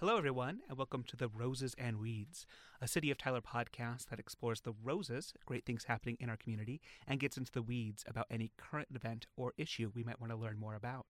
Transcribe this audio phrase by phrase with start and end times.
[0.00, 2.44] Hello, everyone, and welcome to the Roses and Weeds,
[2.82, 6.82] a City of Tyler podcast that explores the roses, great things happening in our community,
[7.06, 10.36] and gets into the weeds about any current event or issue we might want to
[10.36, 11.06] learn more about.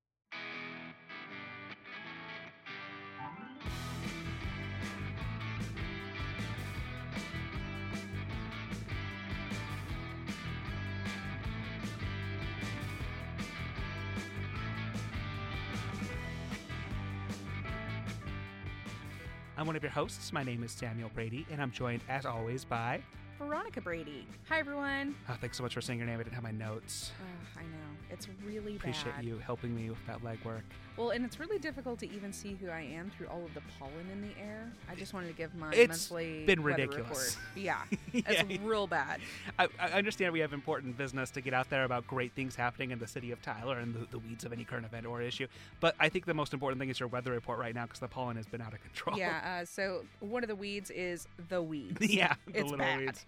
[19.65, 20.31] I'm one of your hosts.
[20.31, 23.01] My name is Samuel Brady, and I'm joined, as always, by.
[23.37, 24.25] Veronica Brady.
[24.47, 25.13] Hi, everyone.
[25.29, 26.19] Oh, thanks so much for saying your name.
[26.19, 27.11] I didn't have my notes.
[27.57, 27.67] I know.
[28.09, 29.25] It's really Appreciate bad.
[29.25, 30.61] you helping me with that legwork.
[30.95, 33.61] Well, and it's really difficult to even see who I am through all of the
[33.77, 34.71] pollen in the air.
[34.89, 37.35] I just wanted to give my It's monthly been weather ridiculous.
[37.35, 37.37] report.
[37.55, 37.81] Yeah,
[38.13, 39.19] it's real bad.
[39.59, 42.91] I, I understand we have important business to get out there about great things happening
[42.91, 45.47] in the city of Tyler and the, the weeds of any current event or issue.
[45.81, 48.07] But I think the most important thing is your weather report right now because the
[48.07, 49.17] pollen has been out of control.
[49.17, 49.59] Yeah.
[49.61, 51.97] Uh, so one of the weeds is the weeds.
[52.09, 52.99] yeah, the It's little bad.
[52.99, 53.24] weeds.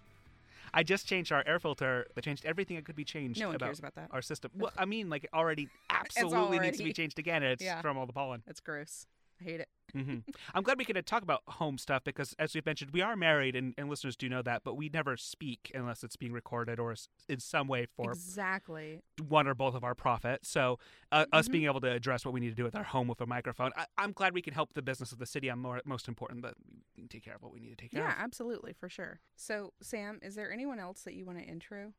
[0.74, 2.06] I just changed our air filter.
[2.16, 4.08] I changed everything that could be changed No one about, cares about that.
[4.10, 4.50] our system.
[4.56, 7.42] Well, I mean, like, it already absolutely needs to be changed again.
[7.42, 7.80] and It's Yeah.
[7.80, 8.42] from all the pollen.
[8.46, 9.06] It's gross.
[9.40, 9.68] I hate it.
[9.92, 10.18] Hmm
[10.54, 13.56] I'm glad we could talk about home stuff because, as we've mentioned, we are married,
[13.56, 16.94] and, and listeners do know that, but we never speak unless it's being recorded or
[17.28, 19.02] in some way for Exactly.
[19.28, 20.44] one or both of our profit.
[20.46, 20.78] So,
[21.12, 21.52] uh, us Mhm.
[21.52, 23.72] being able to address what we need to do with our home with a microphone,
[23.76, 25.48] I, I'm glad we can help the business of the city.
[25.48, 26.54] I'm more, most important that
[26.96, 28.14] we can take care of what we need to take care Yeah, of.
[28.18, 29.20] Yeah, absolutely, for sure.
[29.36, 31.94] So, Sam, is there anyone else that you want to intro?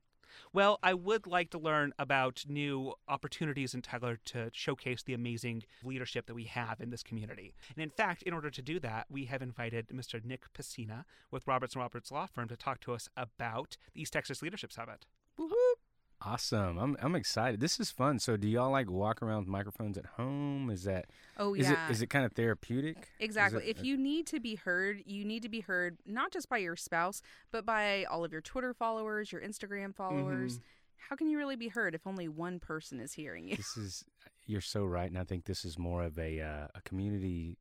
[0.53, 5.63] Well, I would like to learn about new opportunities in Tyler to showcase the amazing
[5.83, 7.53] leadership that we have in this community.
[7.75, 10.23] And in fact, in order to do that, we have invited Mr.
[10.23, 14.13] Nick Pesina with Roberts and Roberts Law Firm to talk to us about the East
[14.13, 15.05] Texas Leadership Summit.
[16.21, 16.77] Awesome.
[16.77, 17.59] I'm I'm excited.
[17.61, 18.19] This is fun.
[18.19, 20.69] So do y'all like walk around with microphones at home?
[20.69, 21.05] Is that
[21.37, 21.87] Oh is yeah.
[21.87, 23.07] it is it kind of therapeutic?
[23.19, 23.63] Exactly.
[23.63, 26.57] it- if you need to be heard, you need to be heard not just by
[26.57, 30.55] your spouse, but by all of your Twitter followers, your Instagram followers.
[30.55, 30.63] Mm-hmm.
[31.09, 33.55] How can you really be heard if only one person is hearing you?
[33.55, 34.03] this is
[34.45, 37.57] you're so right and I think this is more of a uh, a community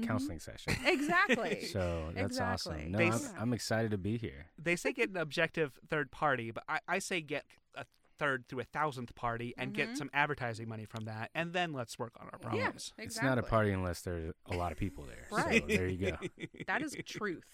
[0.00, 0.06] Mhm.
[0.06, 0.74] counseling session.
[0.86, 1.64] Exactly.
[1.72, 2.72] So that's Exactly.
[2.74, 2.92] awesome.
[2.92, 4.46] No, They I'm, s- I'm excited to be here.
[4.58, 7.44] They say get an objective third party, but I, I say get
[7.74, 7.84] a
[8.18, 9.76] third through a thousandth party and Mhm.
[9.76, 12.92] get some advertising money from that, and then let's work on our yeah, problems.
[12.98, 13.04] exactly.
[13.06, 15.26] It's not a party unless there's a lot of people there.
[15.30, 15.62] Right.
[15.62, 16.16] So there you go.
[16.66, 17.44] That is truth.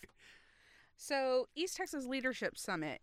[0.96, 3.00] So, East Texas Leadership Summit.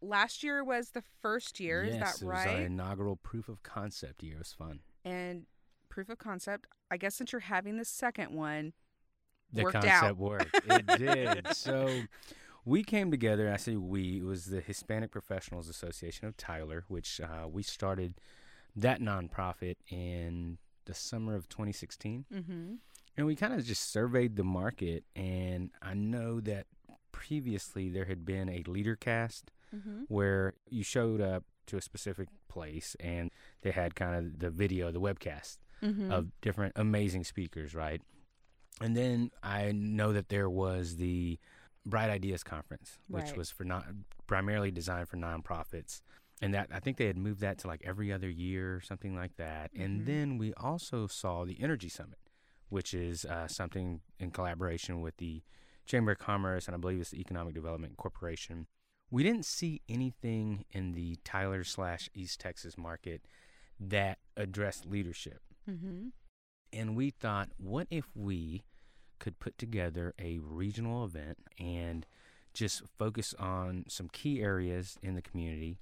[0.00, 2.60] Last year was the first year, yes, is that it was our right?
[2.60, 4.36] inaugural proof of concept year.
[4.36, 4.80] It was fun.
[5.04, 5.46] And
[5.88, 6.66] proof of concept.
[6.90, 8.72] I guess since you're having the second one,
[9.52, 10.16] The worked concept out.
[10.16, 10.60] worked.
[10.66, 11.54] It did.
[11.54, 12.02] so
[12.64, 13.52] we came together.
[13.52, 14.18] I say we.
[14.18, 18.14] It was the Hispanic Professionals Association of Tyler, which uh, we started
[18.76, 22.74] that nonprofit in the summer of 2016, mm-hmm.
[23.16, 25.04] and we kind of just surveyed the market.
[25.14, 26.66] And I know that
[27.12, 30.02] previously there had been a leader cast Mm-hmm.
[30.06, 33.32] where you showed up to a specific place and
[33.62, 36.12] they had kind of the video, the webcast Mm-hmm.
[36.12, 38.00] of different amazing speakers, right?
[38.80, 41.38] And then I know that there was the
[41.86, 43.36] Bright Ideas Conference, which Right.
[43.36, 46.00] was for non, primarily designed for nonprofits.
[46.42, 49.14] And that I think they had moved that to like every other year or something
[49.14, 49.72] like that.
[49.74, 49.84] Mhm.
[49.84, 52.18] And then we also saw the Energy Summit,
[52.68, 55.42] which is uh, something in collaboration with the
[55.86, 58.66] Chamber of Commerce and I believe it's the Economic Development Corporation.
[59.10, 63.26] We didn't see anything in the Tyler slash East Texas market
[63.78, 65.42] that addressed leadership.
[65.68, 66.08] Mm-hmm.
[66.72, 68.64] And we thought, what if we
[69.24, 72.06] could put together a regional event and
[72.52, 75.78] just focus on some key areas in the community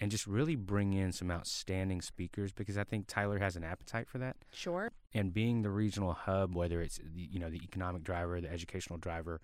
[0.00, 4.08] and just really bring in some outstanding speakers because I think Tyler has an appetite
[4.08, 4.36] for that.
[4.52, 4.90] Sure.
[5.14, 8.98] And being the regional hub, whether it's the, you know the economic driver, the educational
[8.98, 9.40] driver,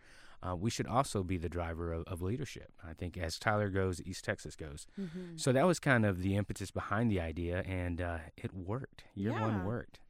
[0.46, 2.70] uh, we should also be the driver of, of leadership.
[2.86, 4.86] I think as Tyler goes, East Texas goes.
[5.00, 5.36] Mm-hmm.
[5.36, 9.04] So that was kind of the impetus behind the idea, and uh, it worked.
[9.14, 9.42] Year Yeah.
[9.42, 10.00] one worked.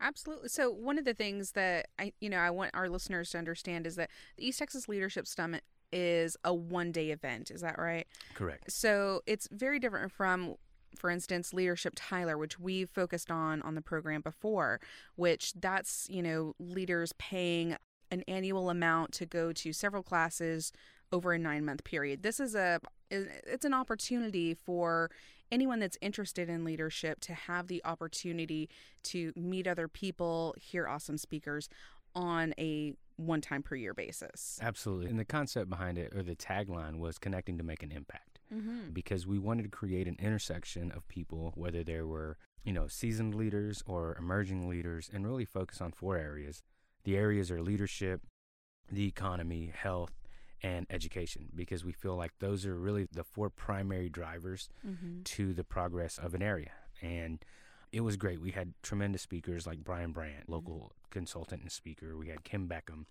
[0.00, 0.48] Absolutely.
[0.48, 3.86] So one of the things that I, you know, I want our listeners to understand
[3.86, 7.50] is that the East Texas Leadership Summit is a one-day event.
[7.50, 8.06] Is that right?
[8.34, 8.70] Correct.
[8.70, 10.54] So it's very different from,
[10.96, 14.80] for instance, Leadership Tyler, which we've focused on on the program before,
[15.16, 17.76] which that's, you know, leaders paying
[18.10, 20.72] an annual amount to go to several classes
[21.10, 22.22] over a nine month period.
[22.22, 22.80] This is a,
[23.10, 25.10] it's an opportunity for
[25.50, 28.68] anyone that's interested in leadership to have the opportunity
[29.04, 31.68] to meet other people, hear awesome speakers
[32.14, 34.58] on a one time per year basis.
[34.62, 35.06] Absolutely.
[35.10, 38.24] And the concept behind it, or the tagline, was connecting to make an impact.
[38.50, 38.92] Mm-hmm.
[38.94, 43.34] because we wanted to create an intersection of people, whether there were, you know, seasoned
[43.34, 46.62] leaders or emerging leaders, and really focus on four areas
[47.04, 48.22] The areas are leadership,
[48.90, 50.12] the economy, health,
[50.62, 55.22] and education, because we feel like those are really the four primary drivers Mm-hmm.
[55.24, 56.72] to the progress of an area.
[57.02, 57.44] And
[57.92, 58.40] it was great.
[58.40, 62.16] We had tremendous speakers like Brian Brandt, local consultant and speaker.
[62.16, 63.04] We had Kim Beckham.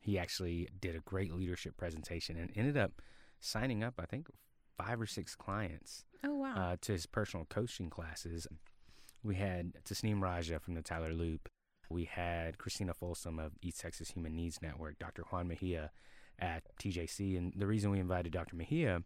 [0.00, 2.92] He actually did a great leadership presentation and ended up
[3.40, 4.28] signing up, I think,
[4.78, 6.54] five or six clients Oh wow.
[6.54, 8.46] uh, to his personal coaching classes.
[9.22, 11.48] We had Tasneem Raja from the Tyler Loop.
[11.90, 15.22] We had Christina Folsom of East Texas Human Needs Network, Dr.
[15.30, 15.90] Juan Mejia
[16.40, 17.36] at TJC.
[17.36, 18.56] And the reason we invited Dr.
[18.56, 19.02] Mejia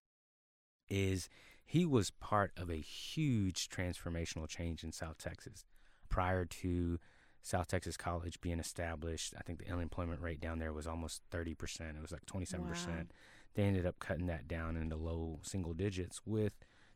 [0.88, 1.28] is
[1.64, 5.64] he was part of a huge transformational change in South Texas.
[6.08, 6.98] Prior to
[7.42, 11.96] South Texas College being established, I think the unemployment rate down there was almost 30%.
[11.96, 12.60] It was like 27%.
[12.60, 12.94] Wow.
[13.54, 16.52] They ended up cutting that down into low single digits with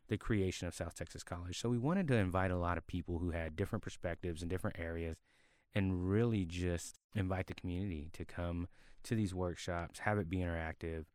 [0.07, 1.59] the creation of South Texas College.
[1.59, 4.79] So we wanted to invite a lot of people who had different perspectives in different
[4.79, 5.17] areas
[5.73, 8.67] and really just invite the community to come
[9.03, 11.05] to these workshops, have it be interactive.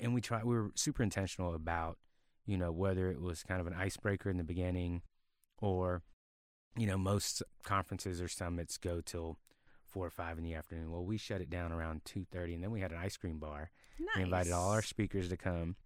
[0.00, 1.98] And we try we were super intentional about,
[2.46, 5.02] you know, whether it was kind of an icebreaker in the beginning
[5.60, 6.02] or
[6.76, 9.38] you know, most conferences or summits go till
[9.84, 10.90] four or five in the afternoon.
[10.90, 13.38] Well, we shut it down around two thirty, and then we had an ice cream
[13.38, 13.70] bar.
[13.98, 14.08] nice.
[14.16, 15.76] We invited all our speakers to come,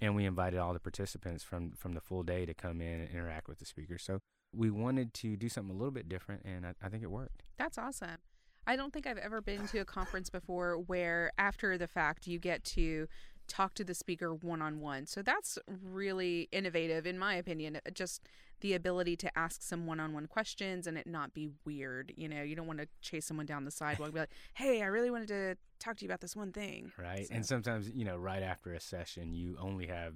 [0.00, 3.10] and we invited all the participants from from the full day to come in and
[3.10, 4.02] interact with the speakers.
[4.02, 4.20] So
[4.52, 7.42] we wanted to do something a little bit different, and I, I think it worked.
[7.58, 8.18] That's awesome.
[8.68, 12.38] I don't think I've ever been to a conference before where after the fact you
[12.38, 13.08] get to
[13.48, 15.06] talk to the speaker one on one.
[15.06, 17.76] So that's really innovative in my opinion.
[17.76, 18.28] Uh, Just
[18.60, 22.12] the ability to ask some one on one questions and it not be weird.
[22.14, 24.82] You know, you don't want to chase someone down the sidewalk and be like, Hey,
[24.82, 26.92] I really wanted to talk to you about this one thing.
[26.98, 30.12] Right, So- and sometimes you know, right after a session, you only have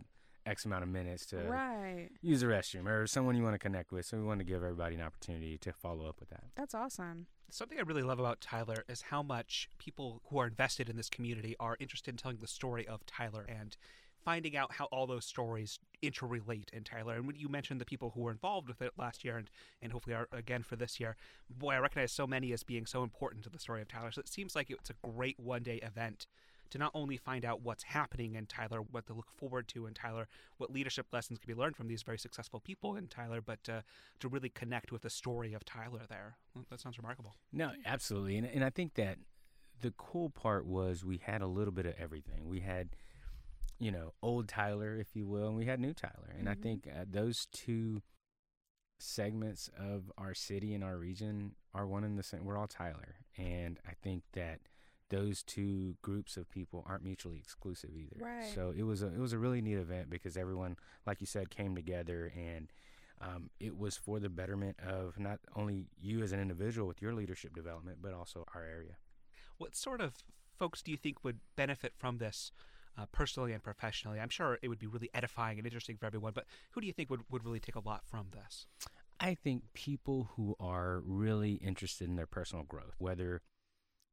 [0.46, 2.10] X amount of minutes to Right.
[2.20, 4.06] use the restroom or someone you want to connect with.
[4.06, 6.44] So we want to give everybody an opportunity to follow up with that.
[6.56, 7.26] That's awesome.
[7.50, 11.08] Something I really love about Tyler is how much people who are invested in this
[11.10, 13.76] community are interested in telling the story of Tyler and
[14.24, 17.14] finding out how all those stories interrelate in Tyler.
[17.14, 19.50] And when you mentioned the people who were involved with it last year and,
[19.80, 21.16] and hopefully are again for this year,
[21.50, 24.12] boy, I recognize so many as being so important to the story of Tyler.
[24.12, 26.26] So it seems like it's a great one day event
[26.72, 29.92] to not only find out what's happening in Tyler, what to look forward to in
[29.92, 30.26] Tyler,
[30.56, 33.82] what leadership lessons can be learned from these very successful people in Tyler, but uh,
[34.20, 36.38] to really connect with the story of Tyler there.
[36.70, 37.36] That sounds remarkable.
[37.52, 39.18] No, absolutely, and and I think that
[39.80, 42.48] the cool part was we had a little bit of everything.
[42.48, 42.96] We had,
[43.78, 46.62] you know, old Tyler, if you will, and we had new Tyler, and I Mhm.
[46.62, 48.00] think uh, those two
[48.98, 52.44] segments of our city and our region are one and the same.
[52.44, 54.60] We're all Tyler, and I think that
[55.12, 58.16] those two groups of people aren't mutually exclusive either.
[58.18, 58.50] Right.
[58.54, 60.76] So it was a it was a really neat event because everyone,
[61.06, 62.72] like you said, came together and.
[63.20, 67.14] Um, it was for the betterment of not only you as an individual with your
[67.14, 68.96] leadership development, but also our area.
[69.58, 70.14] What sort of
[70.58, 72.50] folks do you think would benefit from this
[72.98, 74.18] uh, personally and professionally?
[74.18, 76.92] I'm sure it would be really edifying and interesting for everyone, but who do you
[76.92, 78.66] think would, would really take a lot from this?
[79.20, 83.40] I think people who are really interested in their personal growth, whether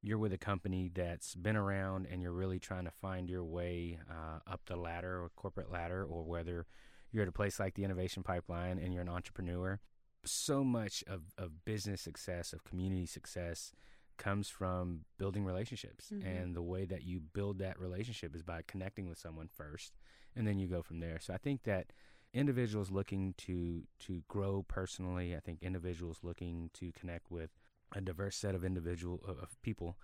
[0.01, 3.99] you're with a company that's been around and you're really trying to find your way
[4.09, 6.65] uh, up the ladder or corporate ladder, or whether
[7.11, 9.79] you're at a place like the Innovation Pipeline and you're an entrepreneur,
[10.25, 13.73] so much of, of business success, of community success,
[14.17, 16.11] comes from building relationships.
[16.13, 16.25] Mhm.
[16.25, 19.97] And the way that you build that relationship is by connecting with someone first,
[20.35, 21.19] and then you go from there.
[21.19, 21.91] So I think that
[22.33, 27.51] individuals looking to to grow personally, I think individuals looking to connect with
[27.93, 29.97] a diverse set of individual of, of people.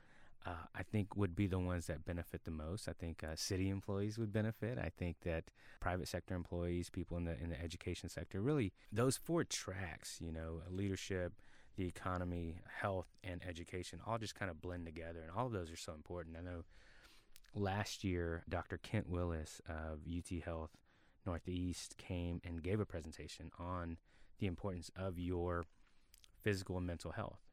[0.46, 2.88] Uh, I think would be the ones that benefit the most.
[2.88, 4.78] I think uh, city employees would benefit.
[4.78, 5.46] I think that
[5.80, 10.32] private sector employees, people in the in the education sector, really those four tracks, you
[10.32, 11.34] know, leadership,
[11.78, 15.72] the economy, health, and education, all just kind of blend together, and all of those
[15.72, 16.38] are so important.
[16.38, 16.64] I know
[17.56, 18.78] last year, Dr.
[18.78, 20.72] Kent Willis of UT Health
[21.26, 23.98] Northeast came and gave a presentation on
[24.40, 25.66] the importance of your
[26.42, 27.45] physical and mental health.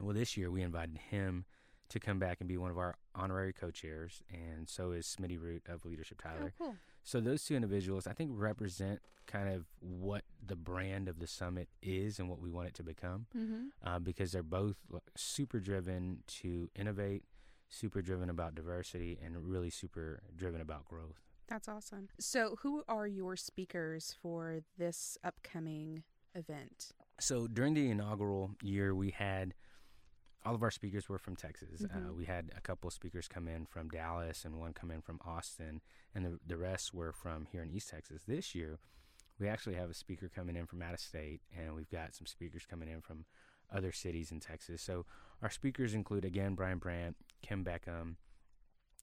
[0.00, 1.44] Well, this year we invited him
[1.88, 5.62] to come back and be one of our honorary co-chairs, and so is Smittee Root
[5.68, 6.52] of Leadership Tyler.
[6.60, 6.74] Oh, cool.
[7.04, 11.68] So those two individuals, I think, represent kind of what the brand of the summit
[11.82, 13.66] is and what we want it to become, Mm-hmm.
[13.88, 14.76] uh, because they're both
[15.16, 17.22] super driven to innovate,
[17.68, 21.20] super driven about diversity, and really super driven about growth.
[21.48, 22.08] That's awesome.
[22.18, 26.02] So, who are your speakers for this upcoming
[26.34, 26.90] event?
[27.20, 29.54] So during the inaugural year, we had
[30.46, 31.82] all of our speakers were from Texas.
[31.84, 32.16] Uh, Mhm.
[32.16, 35.20] we had a couple of speakers come in from Dallas and one come in from
[35.24, 35.82] Austin,
[36.14, 38.22] and the the rest were from here in East Texas.
[38.24, 38.78] This year,
[39.38, 42.26] we actually have a speaker coming in from out of state, and we've got some
[42.26, 43.26] speakers coming in from
[43.70, 44.80] other cities in Texas.
[44.80, 45.04] So
[45.42, 48.16] our speakers include again Brian Brandt, Kim Beckham.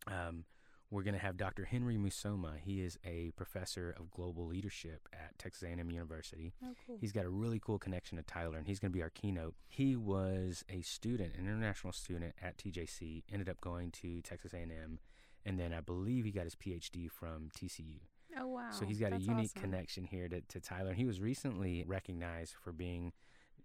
[0.07, 0.45] Um,
[0.93, 1.65] we're going to have Dr.
[1.65, 2.59] Henry Musoma.
[2.63, 6.53] He is a professor of global leadership at Texas A&M University.
[6.63, 6.97] Oh, cool.
[7.01, 9.55] He's got a really cool connection to Tyler, and he's going to be our keynote.
[9.67, 13.23] He was a student, an international student at TJC.
[13.31, 14.99] Ended up going to Texas A&M,
[15.43, 17.97] and then I believe he got his PhD from TCU.
[18.39, 18.69] oh, wow.
[18.69, 19.71] So he's got That's a unique awesome.
[19.71, 20.89] connection here to, to Tyler.
[20.89, 23.13] And he was recently recognized for being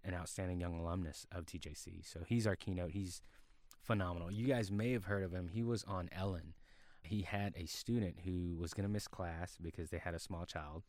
[0.03, 2.11] an outstanding young alumnus of TJC.
[2.11, 2.91] So he's our keynote.
[2.91, 3.21] He's
[3.83, 4.31] phenomenal.
[4.31, 5.49] You guys may have heard of him.
[5.53, 6.53] He was on Ellen.
[7.01, 10.45] He had a student who was going to miss class because they had a small
[10.45, 10.83] child.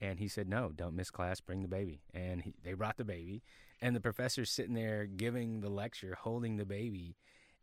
[0.00, 2.02] And he said, No, don't miss class, bring the baby.
[2.12, 3.42] And he, they brought the baby.
[3.80, 7.16] And the professor's sitting there giving the lecture, holding the baby.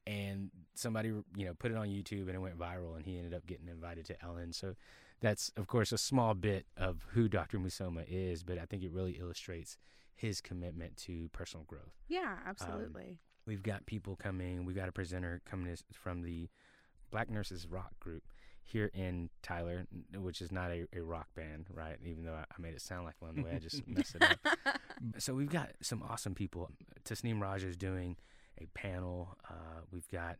[0.05, 2.95] And somebody, you know, put it on YouTube and it went viral.
[2.95, 4.51] And he ended up getting invited to Ellen.
[4.51, 4.75] So
[5.21, 7.57] that's, of course, a small bit of who Dr.
[7.57, 9.77] Musoma is, but I think it really illustrates
[10.15, 11.93] his commitment to personal growth.
[12.07, 13.19] Yeah, um, absolutely.
[13.45, 14.65] We've got people coming.
[14.65, 16.49] We've got a presenter coming from the
[17.13, 18.23] Black Nurses Rock group
[18.63, 21.97] here in Tyler, which is not a, a rock band, right?
[22.03, 24.23] Even though I, I made it sound like one the way I just messed it
[24.23, 24.39] up.
[25.19, 26.71] So we've got some awesome people.
[27.05, 28.17] Tasneem Raja is doing
[28.59, 29.37] a panel.
[29.49, 30.37] Uh, we've got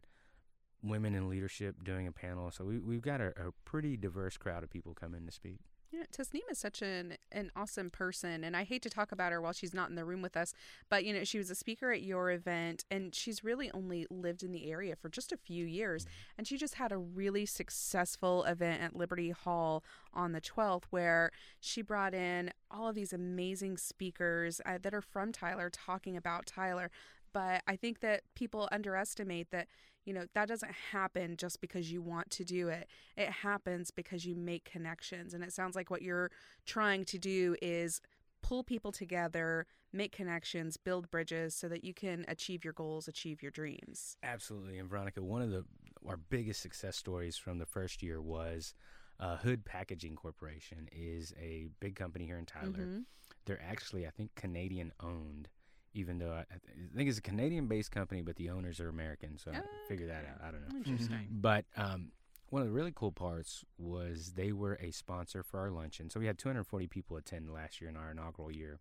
[0.81, 2.49] women in leadership doing a panel.
[2.49, 5.59] So we, we've got a, a pretty diverse crowd of people coming to speak.
[5.93, 9.39] Yeah, Tasneem is such an an awesome person, and I hate to talk about her
[9.39, 10.55] while she's not in the room with us.
[10.89, 14.41] But you know, she was a speaker at your event, and she's really only lived
[14.41, 16.07] in the area for just a few years.
[16.35, 19.83] And she just had a really successful event at Liberty Hall
[20.15, 25.01] on the 12th, where she brought in all of these amazing speakers uh, that are
[25.01, 26.89] from Tyler talking about Tyler.
[27.33, 29.67] But I think that people underestimate that
[30.05, 34.25] you know that doesn't happen just because you want to do it it happens because
[34.25, 36.29] you make connections and it sounds like what you're
[36.65, 38.01] trying to do is
[38.41, 43.41] pull people together make connections build bridges so that you can achieve your goals achieve
[43.41, 44.79] your dreams Absolutely.
[44.79, 45.63] And Veronica, one of the
[46.07, 48.73] our biggest success stories from the first year was
[49.19, 52.71] uh, Hood Packaging Corporation is a big company here in Tyler.
[52.71, 53.05] Mhm.
[53.45, 55.47] They're actually, I think, Canadian owned,
[55.93, 59.37] even though I, I think it's a Canadian based company, but the owners are American.
[59.37, 60.47] So I figure that out.
[60.47, 60.77] I don't know.
[60.77, 62.11] interesting But um,
[62.49, 66.09] one of the really cool parts was they were a sponsor for our luncheon.
[66.09, 68.79] So we had 240 people attend last year in our inaugural year.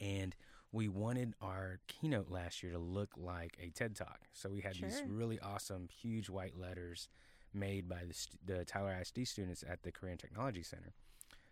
[0.00, 0.34] And
[0.72, 4.20] we wanted our keynote last year to look like a TED Talk.
[4.32, 7.08] So we had these really awesome, huge white letters
[7.52, 10.92] made by the, st- the Tyler ISD students at the Career Technology Center.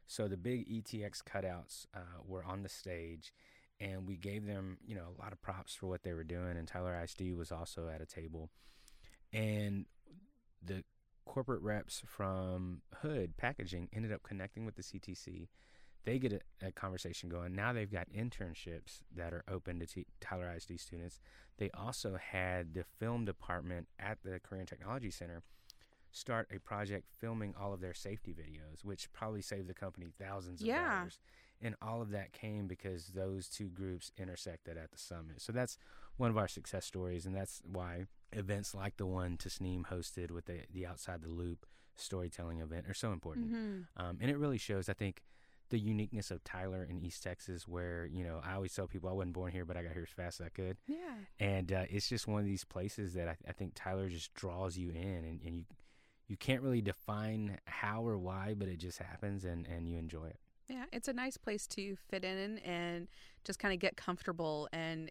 [0.06, 3.32] So the big ETX cutouts uh, were on the stage,
[3.82, 6.56] and we gave them, you know, a lot of props for what they were doing.
[6.56, 8.48] And Tyler ISD was also at a table,
[9.32, 9.86] and
[10.64, 10.84] the
[11.24, 15.48] corporate reps from Hood Packaging ended up connecting with the CTC.
[16.04, 17.54] They get a, a conversation going.
[17.54, 21.20] Now they've got internships that are open to t- Tyler ISD students.
[21.58, 25.42] They also had the film department at the Career Technology Center
[26.10, 30.60] start a project filming all of their safety videos, which probably saved the company thousands
[30.60, 30.96] of Yeah.
[30.98, 31.18] dollars.
[31.62, 35.40] And all of that came because those two groups intersected at the summit.
[35.40, 35.78] So that's
[36.16, 40.46] one of our success stories, and that's why events like the one Tasneem hosted with
[40.46, 41.64] the, the Outside the Loop
[41.94, 43.52] storytelling event are so important.
[43.52, 43.86] Mhm.
[43.96, 45.22] Um, and it really shows, I think,
[45.70, 49.12] the uniqueness of Tyler in East Texas, where, you know, I always tell people I
[49.12, 50.76] wasn't born here, but I got here as fast as I could.
[50.86, 54.34] yeah And uh, it's just one of these places that I, I think Tyler just
[54.34, 55.64] draws you in, and, and you
[56.28, 60.26] you can't really define how or why, but it just happens, and, and you enjoy
[60.26, 60.38] it.
[60.68, 63.08] Yeah, it's a nice place to fit in and
[63.44, 65.10] just kind of get comfortable and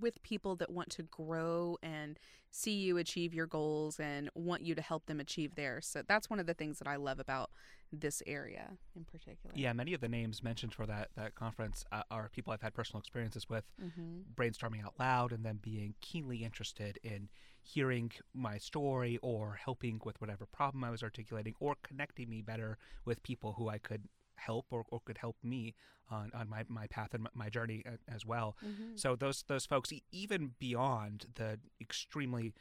[0.00, 2.18] with people that want to grow and
[2.50, 5.86] see you achieve your goals and want you to help them achieve theirs.
[5.86, 7.50] So that's one of the things that I love about
[7.92, 9.54] this area in particular.
[9.54, 12.74] Yeah, many of the names mentioned for that that conference uh, are people I've had
[12.74, 17.28] personal experiences with, hmm brainstorming out loud and then being keenly interested in
[17.60, 22.78] hearing my story or helping with whatever problem I was articulating or connecting me better
[23.04, 25.74] with people who I could help or, or could help me
[26.10, 28.56] on, on my, my path and my- my journey as well.
[28.60, 32.52] hmm So those those folks, e- even beyond the extremely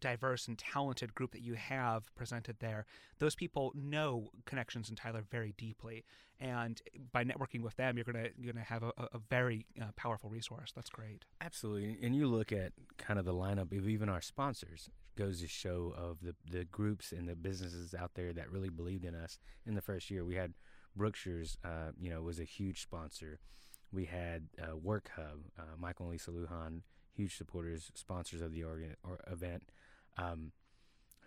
[0.00, 2.86] diverse and talented group that you have presented there,
[3.18, 6.04] those people know connections in Tyler very deeply,
[6.40, 6.80] and
[7.12, 10.30] by networking with them, you're gonna you're gonna have a, a a very uh, powerful
[10.30, 10.72] resource.
[10.74, 11.24] That's great.
[11.40, 11.98] Absolutely.
[12.02, 15.92] And you look at kind of the lineup of even our sponsors, goes to show
[15.96, 19.74] of the, the groups and the businesses out there that really believed in us in
[19.74, 20.24] the first year.
[20.24, 20.54] We had
[20.96, 23.38] Brookshire's, uh, you know, was a huge sponsor.
[23.92, 26.82] We had uh, Work Hub, uh, Michael and Lisa Lujan,
[27.12, 29.64] huge supporters, sponsors of the organ, or event.
[30.16, 30.52] Um,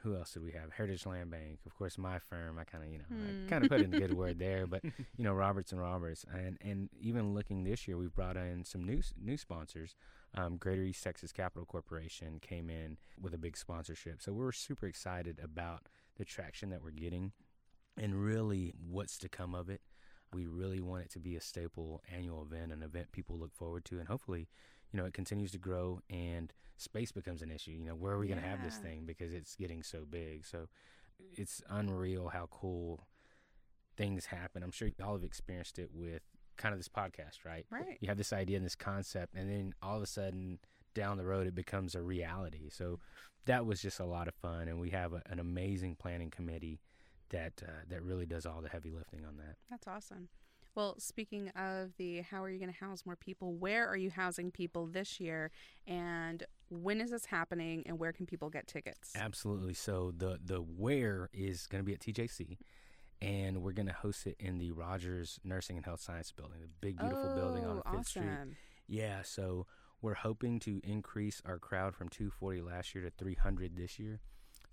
[0.06, 0.72] who else did we have?
[0.72, 1.98] Heritage Land Bank, of course.
[1.98, 3.06] My firm, I kind of you know.
[3.10, 6.24] I kind of put in a good word there, but you know Roberts and Roberts,
[6.32, 9.96] and and even looking this year, we've brought in some new new sponsors.
[10.36, 14.86] Um, Greater East Texas Capital Corporation came in with a big sponsorship, so we're super
[14.86, 17.32] excited about the traction that we're getting,
[17.98, 19.82] and really what's to come of it.
[20.34, 23.86] We really want it to be a staple annual event, an event people look forward
[23.86, 24.50] to, and hopefully,
[24.92, 27.72] you know, it continues to grow and space becomes an issue.
[27.72, 30.46] You know, where are we going to have this thing because it's getting so big?
[30.46, 30.68] So
[31.34, 33.08] it's unreal how cool
[33.96, 34.64] things happen.
[34.64, 36.22] I'm sure y'all have experienced it with
[36.58, 37.66] kind of this podcast, right?
[37.70, 37.98] Right.
[38.02, 40.60] You have this idea and this concept, and then all of a sudden
[40.94, 42.70] down the road it becomes a reality.
[42.70, 43.00] So
[43.46, 46.80] that was just a lot of fun, and we have a, an amazing planning committee
[47.30, 49.56] that uh, that really does all the heavy lifting on that.
[49.70, 50.30] That's awesome.
[50.76, 53.54] Well, speaking of the how are you going to house more people?
[53.54, 55.50] Where are you housing people this year?
[55.88, 57.84] And when is this happening?
[57.86, 59.14] And where can people get tickets?
[59.16, 59.74] Absolutely.
[59.74, 62.58] So the the where is going to be at TJC,
[63.22, 66.68] and we're going to host it in the Rogers Nursing and Health Science Building, the
[66.82, 68.26] big beautiful building on Oh, Fifth Street.
[68.88, 69.22] Yeah.
[69.24, 69.68] So
[70.02, 74.20] we're hoping to increase our crowd from 240 last year to 300 this year.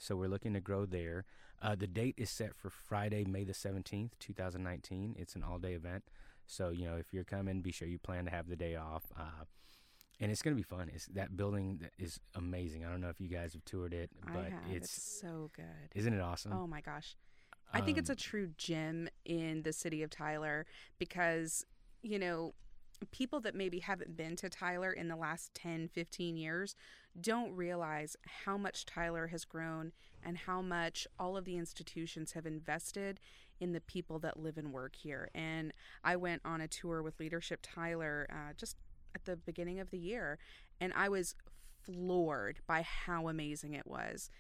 [0.02, 1.25] So we're looking to grow there.
[1.62, 5.14] Uh, the date is set for Friday, May the 17th, 2019.
[5.16, 6.02] It's an all day event.
[6.44, 9.04] So, you know, if you're coming, be sure you plan to have the day off.
[9.16, 9.44] Uh,
[10.18, 10.90] and it's going to be fun.
[10.92, 12.85] It's that building is amazing.
[12.85, 14.50] I don't know if you guys have toured it, but.
[14.73, 15.64] It's, it's so good.
[15.94, 16.52] isn't it awesome?
[16.52, 17.16] Oh my gosh.
[17.73, 20.66] I think it's a Um, true gem in the city of Tyler
[20.99, 21.64] because,
[22.02, 22.54] you know,
[23.11, 26.75] people that maybe haven't been to Tyler in the last 10, 15 years
[27.21, 29.92] don't realize how much Tyler has grown
[30.23, 33.21] and how much all of the institutions have invested
[33.61, 35.28] in the people that live and work here.
[35.35, 38.76] And I went on a tour with Leadership Tyler uh, just
[39.14, 40.38] at the beginning of the year,
[40.80, 41.35] and I was
[41.85, 44.30] floored by how amazing it was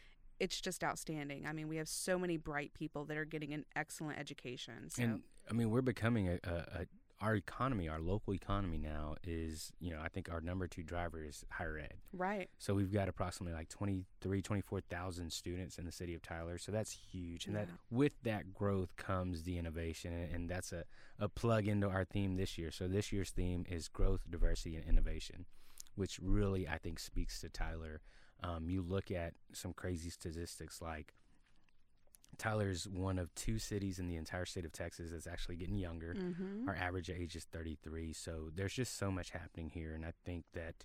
[0.42, 1.46] it's just outstanding.
[1.46, 4.90] I mean, we have so many bright people that are getting an excellent education.
[4.90, 6.86] So And I mean, we're becoming a, a, a
[7.22, 11.24] our economy, our local economy now is, you know, I think our number two driver
[11.24, 11.94] is higher ed.
[12.12, 16.58] right, So we've got approximately like 23, 24,000 students in the city of Tyler.
[16.58, 17.46] So that's huge.
[17.46, 20.12] And that with that growth comes the innovation.
[20.12, 20.84] And, and that's a,
[21.20, 22.72] a plug into our theme this year.
[22.72, 25.46] So this year's theme is growth, diversity, and innovation,
[25.94, 28.00] which really, I think, speaks to Tyler.
[28.42, 31.14] Um, you look at some crazy statistics like
[32.38, 36.14] Tyler's one of two cities in the entire state of Texas that's actually getting younger.
[36.14, 36.68] mm-hmm.
[36.68, 38.12] Our average age is 33.
[38.12, 39.92] So there's just so much happening here.
[39.94, 40.84] And I think that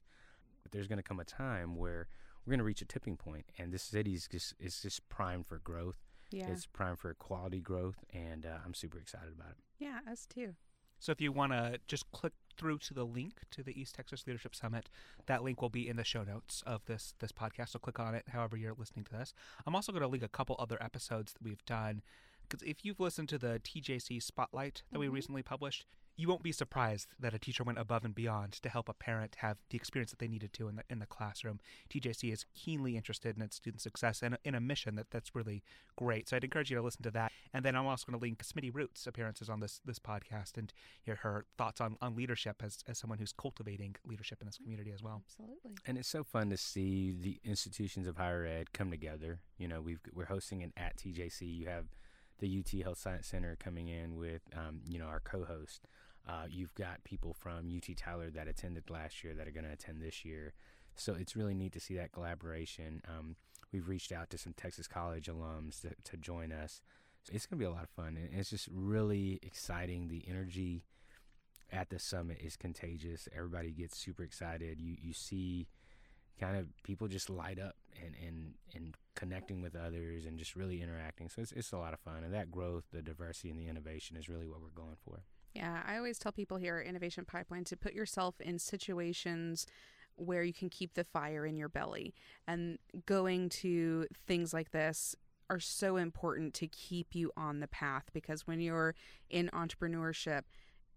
[0.71, 2.07] there's going to come a time where
[2.45, 5.59] we're going to reach a tipping point, and this city's just is just primed for
[5.59, 5.97] growth.
[6.31, 9.57] yeah, It's primed for quality growth, and uh, I'm super excited about it.
[9.79, 10.55] yeah, us too.
[10.99, 14.25] So if you want to just click through to the link to the East Texas
[14.27, 14.89] Leadership Summit,
[15.25, 17.69] that link will be in the show notes of this this podcast.
[17.69, 19.33] So click on it however you're listening to this.
[19.65, 22.01] I'm also going to link a couple other episodes that we've done
[22.47, 25.11] because if you've listened to the TJC Spotlight that we Mhm.
[25.13, 25.85] recently published,
[26.17, 29.35] you won't be surprised that a teacher went above and beyond to help a parent
[29.39, 31.59] have the experience that they needed to in the in the classroom.
[31.89, 35.63] TJC is keenly interested in its student success and in a mission that that's really
[35.95, 36.27] great.
[36.27, 37.31] So I'd encourage you to listen to that.
[37.53, 40.73] And then I'm also going to link Smittee Roots' appearances on this this podcast and
[41.03, 44.91] hear her thoughts on, on leadership as, as someone who's cultivating leadership in this community
[44.91, 45.21] as well.
[45.25, 45.71] Absolutely.
[45.85, 49.39] And it's so fun to see the institutions of higher ed come together.
[49.57, 51.41] You know, we've we're hosting it at TJC.
[51.41, 51.85] You have
[52.39, 55.81] the UT Health Science Center coming in with, um, you know, our co-host.
[56.27, 59.71] Uh, you've got people from UT Tyler that attended last year that are going to
[59.71, 60.53] attend this year.
[60.95, 63.01] So it's really neat to see that collaboration.
[63.07, 63.35] Um,
[63.71, 66.81] we've reached out to some Texas College alums to, to join us.
[67.23, 68.17] So it's going to be a lot of fun.
[68.17, 70.07] And it's just really exciting.
[70.07, 70.85] The energy
[71.71, 73.27] at the summit is contagious.
[73.35, 74.79] Everybody gets super excited.
[74.79, 75.67] You you see
[76.39, 80.81] kind of people just light up and, and, and connecting with others and just really
[80.81, 81.29] interacting.
[81.29, 82.23] So it's, it's a lot of fun.
[82.23, 85.23] And that growth, the diversity, and the innovation is really what we're going for.
[85.57, 89.65] Yeah, I always tell people here at Innovation Pipeline to put yourself in situations
[90.15, 92.13] where you can keep the fire in your belly.
[92.47, 95.15] And going to things like this
[95.49, 98.93] are so important to keep you on the path because when you're
[99.31, 100.43] in entrepreneurship,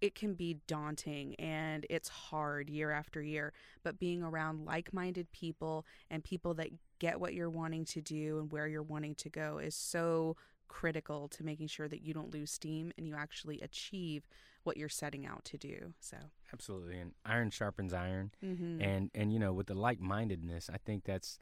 [0.02, 3.54] it can be daunting and it's hard year after year.
[3.82, 6.68] But being around like minded people and people that
[6.98, 10.36] get what you're wanting to do and where you're wanting to go is so
[10.70, 14.28] critical to making sure that you don't lose steam and you actually achieve
[14.62, 15.92] what you're setting out to do.
[15.98, 16.16] So,
[16.52, 16.98] Absolutely.
[16.98, 18.30] And iron sharpens iron.
[18.42, 18.80] mm-hmm.
[18.80, 21.40] And, and, you know, with the like mindedness, I think that's,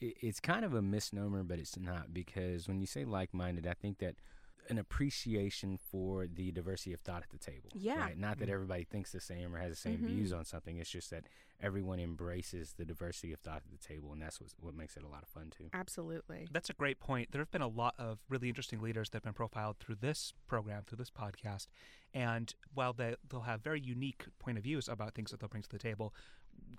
[0.00, 3.66] it, it's kind of a misnomer, but it's not because when you say like minded,
[3.66, 4.16] I think that
[4.68, 7.70] an appreciation for the diversity of thought at the table.
[7.74, 7.98] Yeah.
[8.00, 8.18] Right?
[8.18, 8.52] Not that Mhm.
[8.52, 10.06] everybody thinks the same or has the same Mhm.
[10.06, 10.78] views on something.
[10.78, 11.24] It's just that
[11.60, 15.02] everyone embraces the diversity of thought at the table, and that's what what makes it
[15.02, 15.68] a lot of fun too.
[15.72, 16.48] Absolutely.
[16.50, 17.32] That's a great point.
[17.32, 20.32] There have been a lot of really interesting leaders that have been profiled through this
[20.46, 21.66] program, through this podcast.
[22.14, 25.62] And while they, they'll have very unique point of views about things that they'll bring
[25.62, 26.14] to the table,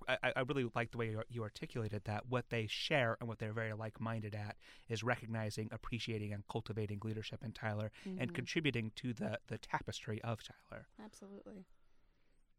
[0.08, 3.38] I, I really like the way you, you articulated that what they share and what
[3.38, 4.56] they're very like minded at
[4.88, 8.34] is recognizing, appreciating, and cultivating leadership in Tyler and Mhm.
[8.34, 10.86] contributing to the, the tapestry of Tyler.
[11.02, 11.64] Absolutely.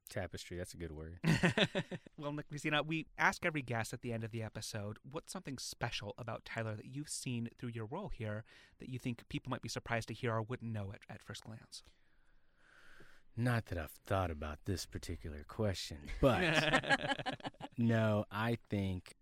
[0.07, 1.19] Tapestry, that's a good word.
[2.17, 5.57] well, Nick Christina, we ask every guest at the end of the episode what's something
[5.57, 8.43] special about Tyler that you've seen through your role here
[8.79, 11.43] that you think people might be surprised to hear or wouldn't know at, at first
[11.43, 11.81] glance.
[13.37, 17.41] Not that I've thought about this particular question, but
[17.77, 19.15] no, I think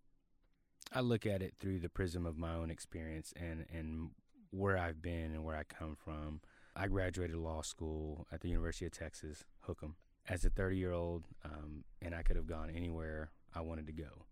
[0.92, 4.12] I look at it through the prism of my own experience and, and
[4.52, 6.42] where I've been and where I come from.
[6.76, 9.96] I graduated law school at the University of Texas, Hookham,
[10.30, 13.94] as a 30 year old, um, and I could have gone anywhere I wanted to
[13.94, 14.26] go.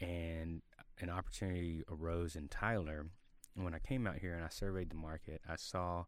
[0.00, 0.62] And
[1.00, 3.06] an opportunity arose in Tyler.
[3.54, 6.04] And when I came out here and I surveyed the market, I saw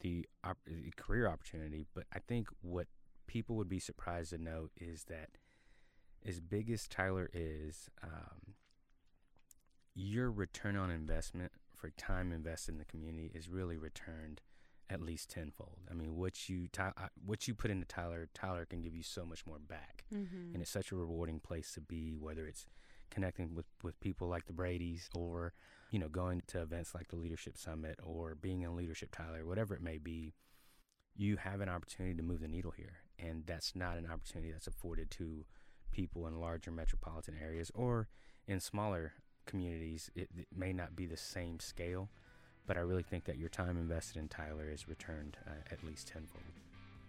[0.00, 0.58] the, op-
[0.96, 1.86] career opportunity.
[1.94, 2.86] But I think what
[3.26, 5.30] people would be surprised to know is that
[6.24, 8.54] as big as Tyler is, um,
[9.94, 14.40] your return on investment for time invested in the community is really returned
[14.88, 15.78] at least tenfold.
[15.90, 19.02] I mean, what you Ty- uh, what you put into Tyler, Tyler can give you
[19.02, 20.52] so much more back, Mm-hmm.
[20.54, 22.14] and it's such a rewarding place to be.
[22.18, 22.66] Whether it's
[23.10, 25.54] connecting with with people like the Brady's, or
[25.96, 29.74] you know, going to events like the Leadership Summit, or being in Leadership Tyler, whatever
[29.74, 30.34] it may be,
[31.16, 34.66] you have an opportunity to move the needle here, and that's not an opportunity that's
[34.66, 35.46] afforded to
[35.92, 38.08] people in larger metropolitan areas or
[38.46, 39.14] in smaller
[39.46, 40.10] communities.
[40.14, 42.10] It, it may not be the same scale,
[42.66, 46.08] but I really think that your time invested in Tyler is returned uh, at least
[46.08, 46.44] tenfold.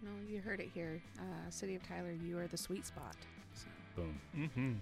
[0.02, 1.02] No, you heard it here.
[1.18, 3.16] Uh, City of Tyler, you are the sweet spot.
[3.52, 4.20] So Boom.
[4.34, 4.72] mm-hmm.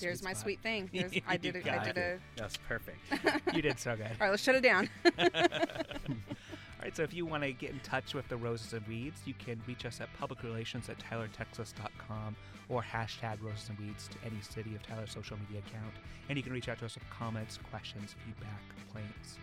[0.00, 0.90] There's my sweet thing.
[0.94, 1.56] There's, I did.
[1.56, 1.68] it.
[1.68, 2.20] I did it.
[2.36, 2.40] a.
[2.40, 2.98] That's perfect.
[3.54, 4.06] You did so good.
[4.06, 4.88] All right, let's shut it down.
[5.18, 9.20] All right, so if you want to get in touch with the Roses and Weeds,
[9.24, 12.36] you can reach us at publicrelations at tylertexas.com
[12.68, 15.94] or hashtag Roses and Weeds to any City of Tyler social media account.
[16.28, 19.38] And you can reach out to us with comments, questions, feedback, complaints,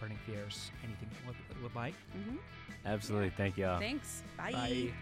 [0.00, 1.94] burning fears, anything that would, would like.
[2.12, 2.36] hmm
[2.84, 3.30] Absolutely.
[3.36, 3.80] Thank y'all.
[3.80, 4.22] Thanks.
[4.36, 4.52] Bye.
[4.52, 4.92] Bye.